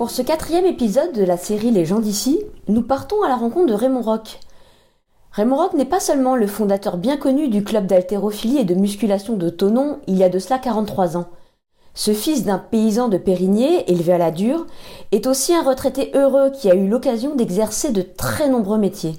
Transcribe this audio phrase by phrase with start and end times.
[0.00, 3.66] Pour ce quatrième épisode de la série Les gens d'ici, nous partons à la rencontre
[3.66, 4.40] de Raymond Roch.
[5.30, 9.36] Raymond Roch n'est pas seulement le fondateur bien connu du club d'haltérophilie et de musculation
[9.36, 11.28] de Tonon il y a de cela 43 ans.
[11.92, 14.66] Ce fils d'un paysan de Périgné, élevé à la dure,
[15.12, 19.16] est aussi un retraité heureux qui a eu l'occasion d'exercer de très nombreux métiers.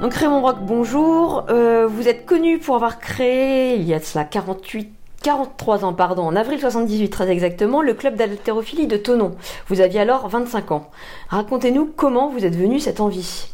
[0.00, 1.44] Donc Raymond Roch, bonjour.
[1.50, 5.92] Euh, vous êtes connu pour avoir créé, il y a de cela 48 43 ans,
[5.92, 9.34] pardon, en avril 78 très exactement, le club d'haltérophilie de Tonon.
[9.66, 10.90] Vous aviez alors 25 ans.
[11.28, 13.50] Racontez-nous comment vous êtes venu cette envie.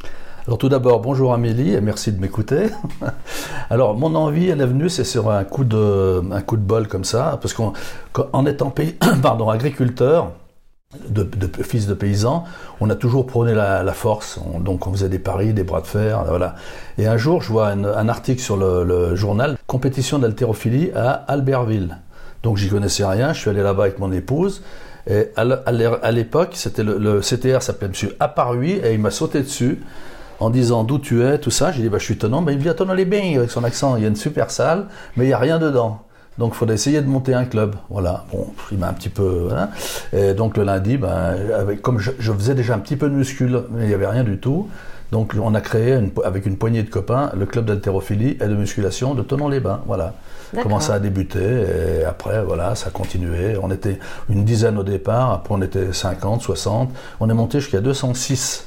[0.47, 2.67] Alors tout d'abord, bonjour Amélie et merci de m'écouter.
[3.71, 6.87] Alors mon envie, elle est venue, c'est sur un coup de, un coup de bol
[6.87, 10.33] comme ça, parce qu'en étant pays, pardon, agriculteur,
[11.09, 11.29] de,
[11.63, 12.45] fils de paysans,
[12.81, 14.39] on a toujours prôné la, force.
[14.61, 16.55] donc on faisait des paris, des bras de fer, voilà.
[16.99, 21.99] Et un jour, je vois un, article sur le, journal compétition d'haltérophilie à Albertville.
[22.43, 23.33] Donc j'y connaissais rien.
[23.33, 24.63] Je suis allé là-bas avec mon épouse.
[25.09, 29.83] Et à l'époque, c'était le, CTR s'appelait Monsieur Aparui et il m'a sauté dessus
[30.41, 31.73] en disant d'où tu es, tout ça?
[31.73, 32.43] J'ai dit, bah, je suis tenant.
[32.43, 33.97] mais il me dit, à les bains avec son accent.
[33.97, 36.04] Il y a une super salle, mais il n'y a rien dedans.
[36.39, 37.77] Donc il faudrait essayer de monter un club.
[37.91, 38.25] Voilà.
[38.33, 39.49] Bon, il m'a un petit peu.
[39.57, 39.69] Hein.
[40.13, 43.63] Et donc le lundi, ben, avec, comme je, faisais déjà un petit peu de muscule,
[43.71, 44.69] mais il n'y avait rien du tout.
[45.13, 49.15] Donc on a créé avec une poignée de copains le club d'haltérophilie et de musculation
[49.15, 49.83] de Tonon-les-Bains.
[49.87, 50.15] Voilà.
[50.63, 53.57] Comment ça a débuté et après voilà, ça a continué.
[53.61, 53.99] On était
[54.29, 56.91] une dizaine au départ, après on était 50, 60.
[57.21, 58.67] On est monté jusqu'à 206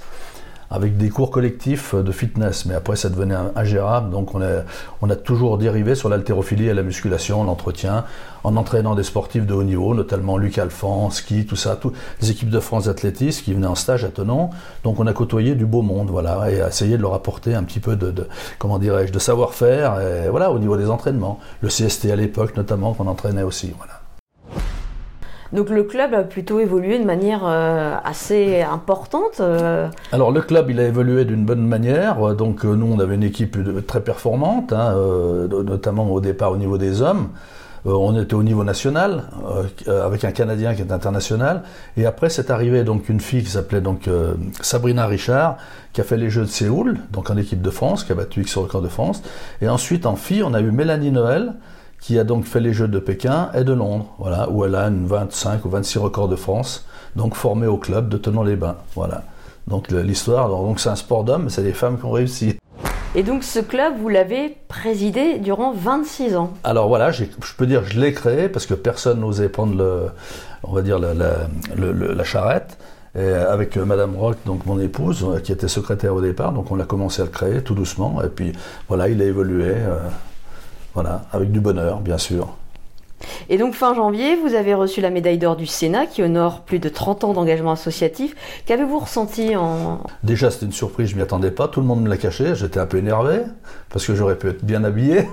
[0.70, 2.66] avec des cours collectifs de fitness.
[2.66, 4.10] Mais après, ça devenait ingérable.
[4.10, 4.64] Donc, on a,
[5.02, 8.06] on a toujours dérivé sur l'haltérophilie et la musculation, l'entretien,
[8.44, 12.32] en entraînant des sportifs de haut niveau, notamment Luc Alphand, ski, tout ça, toutes les
[12.32, 14.50] équipes de France d'athlétisme qui venaient en stage à Tenon.
[14.84, 17.80] Donc, on a côtoyé du beau monde, voilà, et essayé de leur apporter un petit
[17.80, 18.28] peu de, de
[18.60, 21.40] comment dirais-je, de savoir-faire, voilà, au niveau des entraînements.
[21.62, 23.97] Le CST à l'époque, notamment, qu'on entraînait aussi, voilà.
[25.54, 29.40] Donc le club a plutôt évolué de manière euh, assez importante.
[29.40, 29.88] Euh.
[30.12, 32.36] Alors le club, il a évolué d'une bonne manière.
[32.36, 33.58] Donc euh, nous, on avait une équipe
[33.88, 34.96] très performante, hein,
[35.50, 37.30] notamment au départ au niveau des hommes.
[37.86, 39.24] on était au niveau national
[39.88, 41.64] avec un Canadien qui est international.
[41.96, 44.10] Et après, c'est arrivé donc une fille qui s'appelait donc
[44.62, 45.58] Sabrina Richard,
[45.94, 48.42] qui a fait les Jeux de Séoul, donc en équipe de France, qui a battu
[48.42, 49.24] X sur le corps de France.
[49.62, 51.54] Et ensuite en fille, on a eu Mélanie Noël
[52.02, 54.88] qui a donc fait les Jeux de Pékin et de Londres, voilà, où elle a
[54.88, 56.86] une 25 ou 26 records de France,
[57.16, 59.24] donc formée au club de Tenon-les-Bains, voilà.
[59.68, 62.56] Donc l'histoire, donc c'est un sport d'hommes, mais c'est des femmes qui ont réussi.
[63.16, 66.54] Et donc ce club, vous l'avez présidé durant 26 ans.
[66.64, 67.26] Alors voilà, je
[67.58, 70.04] peux dire que je l'ai créé parce que personne n'osait prendre le,
[70.64, 72.78] on va dire la, la, charrette.
[73.18, 76.84] Et avec Madame Rock, donc mon épouse, qui était secrétaire au départ, donc on a
[76.84, 78.22] commencé à le créer tout doucement.
[78.22, 78.52] Et puis
[78.88, 79.72] voilà, il a évolué.
[79.72, 79.98] Euh,
[80.98, 82.56] voilà, avec du bonheur, bien sûr.
[83.50, 86.80] Et donc fin janvier, vous avez reçu la médaille d'or du Sénat qui honore plus
[86.80, 88.36] de 30 ans d'engagement associatif.
[88.66, 90.00] Qu'avez-vous ressenti en...
[90.24, 92.80] Déjà c'était une surprise, je m'y attendais pas, tout le monde me l'a caché, j'étais
[92.80, 93.42] un peu énervé
[93.90, 95.28] parce que j'aurais pu être bien habillé.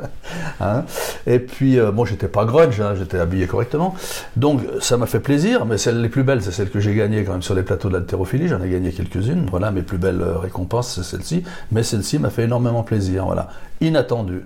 [0.60, 0.84] hein
[1.28, 3.94] Et puis euh, bon, j'étais pas grunge, hein, j'étais habillé correctement.
[4.34, 7.22] Donc ça m'a fait plaisir, mais celles les plus belles, c'est celles que j'ai gagnées
[7.22, 9.46] quand même sur les plateaux de l'haltérophilie, j'en ai gagné quelques-unes.
[9.48, 13.48] Voilà, mes plus belles euh, récompenses, c'est celle-ci, mais celle-ci m'a fait énormément plaisir, voilà.
[13.80, 14.42] Inattendu.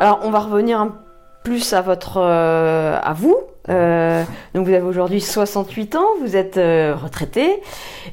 [0.00, 0.92] Alors, on va revenir un
[1.44, 3.36] plus à votre, euh, vous.
[3.68, 4.24] Euh,
[4.54, 7.62] donc, vous avez aujourd'hui 68 ans, vous êtes euh, retraité,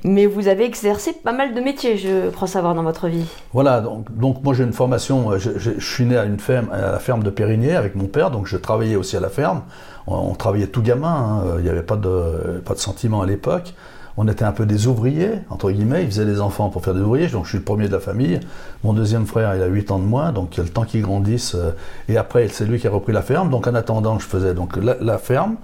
[0.03, 3.25] mais vous avez exercé pas mal de métiers, je crois savoir, dans votre vie.
[3.53, 7.23] Voilà, donc, moi j'ai une formation, je, suis né à une ferme, à la ferme
[7.23, 9.63] de Périgné avec mon père, donc je travaillais aussi à la ferme.
[10.07, 11.55] On, travaillait tout gamin, hein.
[11.57, 13.73] il n'y avait pas de sentiment à l'époque
[14.17, 17.01] on était un peu des ouvriers, entre guillemets, ils faisaient des enfants pour faire des
[17.01, 18.39] ouvriers, donc je suis le premier de la famille.
[18.83, 20.83] Mon deuxième frère, il a 8 ans de moins, donc il y a le temps
[20.83, 21.55] qu'il grandisse.
[21.55, 21.71] Euh,
[22.09, 23.49] et après, c'est lui qui a repris la ferme.
[23.49, 25.55] Donc en attendant, je faisais donc la, ferme.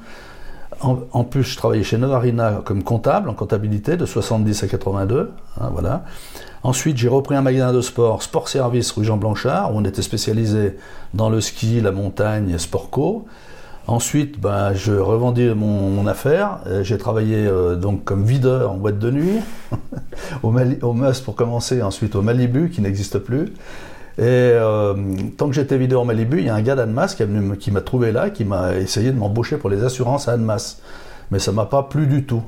[0.81, 5.31] En, plus, je travaillais chez Novarina comme comptable, en comptabilité, de 70 à 82.
[5.59, 6.03] Hein, voilà.
[6.63, 10.02] Ensuite, j'ai repris un magasin de sport, Sport Service, rue Jean Blanchard, où on était
[10.02, 10.78] spécialisé
[11.13, 13.25] dans le ski, la montagne, sport co.
[13.88, 16.60] Ensuite, ben, je revendis mon, affaire.
[16.68, 19.39] Euh, j'ai travaillé euh, donc comme videur en boîte de nuit,
[20.44, 20.78] au, Mali,
[21.24, 23.45] pour commencer, ensuite au Malibu qui n'existe plus.
[24.18, 24.94] Et euh,
[25.38, 27.24] tant que j'étais videur au Malibu, il y a un gars d'Annemasse qui,
[27.60, 30.81] qui m'a trouvé là, qui m'a essayé de m'embaucher pour les assurances à Annemasse.
[31.31, 32.44] Mais ça m'a pas plu du tout.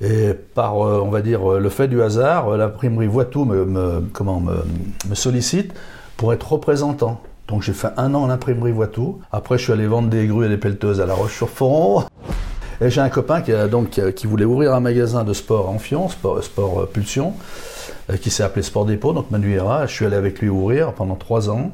[0.00, 5.72] Et par, on va dire, le fait du hasard, l'imprimerie Voitou me, comment, me sollicite
[6.16, 7.20] pour être représentant.
[7.48, 9.20] Donc j'ai fait un an en imprimerie Voitou.
[9.30, 12.04] Après, je suis allé vendre des grues et des pelleteuses à La Roche-sur-Foron.
[12.80, 15.78] Et j'ai un copain qui, a, donc, qui voulait ouvrir un magasin de sport en
[15.78, 16.40] Fion, sport,
[16.80, 17.34] euh, Pulsion,
[18.10, 19.86] euh, qui s'est appelé Sport Dépôt, donc Manuera.
[19.86, 21.72] Je suis allé avec lui ouvrir pendant trois ans.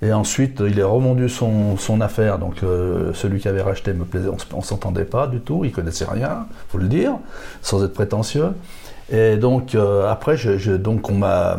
[0.00, 2.38] Et ensuite, il est revendu son, affaire.
[2.38, 4.28] Donc, euh, celui qui avait racheté me plaisait.
[4.28, 5.64] On, ne s'entendait pas du tout.
[5.64, 7.14] Il connaissait rien, faut le dire,
[7.62, 8.50] sans être prétentieux.
[9.10, 10.36] Et donc, euh, après,
[10.78, 11.58] donc on m'a.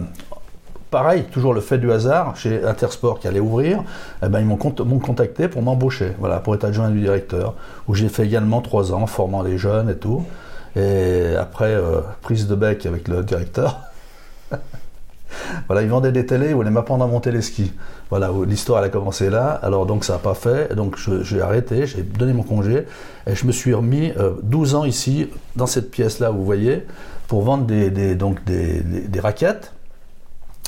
[0.91, 3.83] Pareil, toujours le fait du hasard, chez Intersport qui allait ouvrir,
[4.24, 7.53] eh ben, ils m'ont contacté pour m'embaucher, voilà, pour être adjoint du directeur,
[7.88, 10.25] où j'ai fait également trois ans, formant les jeunes et tout.
[10.75, 13.81] Et après, euh, prise de bec avec le directeur.
[15.68, 17.71] voilà, ils vendaient des télés, ils voulaient m'apprendre à monter les skis.
[18.09, 19.59] Voilà, l'histoire a commencé là.
[19.62, 20.75] Alors donc ça n'a pas fait.
[20.75, 22.85] Donc j'ai arrêté, j'ai donné mon congé
[23.27, 24.12] et je me suis remis
[24.44, 26.85] 12 euh, ans ici dans cette pièce là, vous voyez,
[27.27, 27.65] pour vendre
[28.15, 29.74] donc des, raquettes,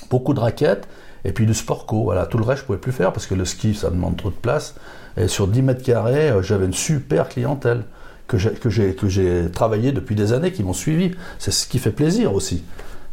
[0.10, 0.88] beaucoup de raquettes
[1.24, 2.04] et puis du sport co.
[2.04, 4.30] Voilà, tout le reste je pouvais plus faire parce que le ski ça demande trop
[4.30, 4.76] de place.
[5.18, 7.84] Et sur 10 mètres carrés, euh, j'avais une super clientèle
[8.28, 8.38] que
[8.70, 11.12] j'ai travaillé depuis des années, qui m'ont suivi.
[11.38, 12.64] C'est ce qui fait plaisir aussi.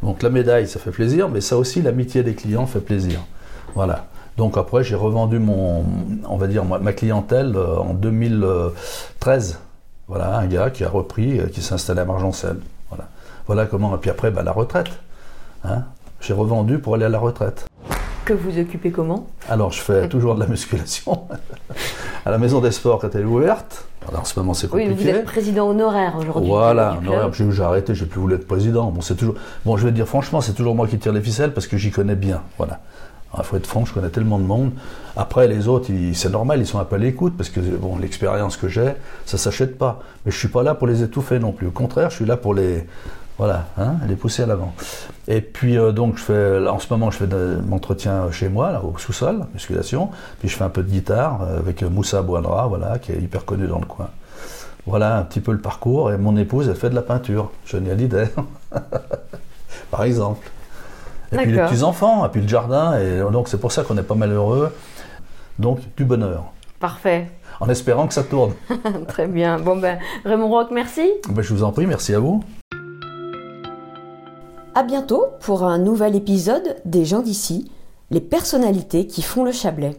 [0.03, 3.21] Donc la médaille, ça fait plaisir, mais ça aussi, l'amitié des clients fait plaisir.
[3.75, 4.07] Voilà.
[4.37, 5.85] Donc après, j'ai revendu mon,
[6.29, 9.59] on va dire, ma clientèle euh, en 2013.
[10.07, 12.59] Voilà, un gars qui a repris, euh, qui s'est installé à Margencel.
[12.89, 13.09] Voilà.
[13.47, 13.95] Voilà comment.
[13.97, 14.91] Et puis après, bah, la retraite.
[15.65, 15.83] Hein.
[16.21, 17.67] J'ai revendu pour aller à la retraite.
[18.25, 19.27] Que vous occupez comment?
[19.49, 21.23] Alors, je fais toujours de la musculation
[22.27, 23.87] à la maison des sports quand elle est ouverte.
[24.15, 24.91] en ce moment, c'est compliqué.
[24.91, 26.51] Oui, vous êtes président honoraire aujourd'hui.
[26.51, 27.33] Voilà, honoraire.
[27.33, 28.91] J'ai arrêté, j'ai plus voulu être président.
[28.91, 29.37] Bon, c'est toujours.
[29.65, 31.91] Bon, je vais dire franchement, c'est toujours moi qui tire les ficelles parce que j'y
[31.91, 32.43] connais bien.
[32.59, 32.81] Voilà.
[33.37, 34.73] Il faut être franc, je connais tellement de monde.
[35.17, 38.57] Après, les autres, c'est normal, ils sont un peu à l'écoute parce que bon, l'expérience
[38.57, 38.95] que j'ai,
[39.27, 40.01] ça s'achète pas.
[40.25, 41.67] Mais je suis pas là pour les étouffer non plus.
[41.67, 42.87] Au contraire, je suis là pour les,
[43.39, 44.75] voilà, hein, les pousser à l'avant.
[45.29, 48.73] Et puis euh, donc, je fais, en ce moment, je fais de l'entretien chez moi,
[48.73, 50.11] là, au sous-sol, musculation.
[50.41, 53.45] Puis je fais un peu de guitare euh, avec Moussa Bouadra, voilà, qui est hyper
[53.45, 54.11] connu dans le coin.
[54.87, 56.11] Voilà un petit peu le parcours.
[56.13, 57.53] Et mon épouse, elle fait de la peinture.
[57.65, 58.29] Johnny Hallyday,
[59.91, 60.51] par exemple.
[61.31, 64.03] Et puis les petits-enfants, et puis le jardin, et donc c'est pour ça qu'on est
[64.03, 64.75] pas malheureux.
[65.59, 66.45] Donc du bonheur.
[66.81, 67.31] Parfait.
[67.61, 68.55] En espérant que ça tourne.
[69.09, 69.59] Très bien.
[69.59, 71.09] Bon ben, Raymond Rock, merci.
[71.29, 72.43] Ben, je vous en prie, merci à vous.
[74.79, 77.69] À bientôt pour un nouvel épisode des gens d'ici,
[78.13, 79.97] les personnalités qui font le Chablais.